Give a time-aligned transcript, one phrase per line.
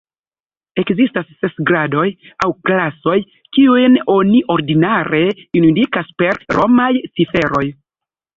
[0.83, 2.05] Ekzistas ses gradoj,
[2.45, 3.17] aŭ klasoj,
[3.59, 5.21] kiujn oni ordinare
[5.61, 7.65] indikas per romaj ciferoj.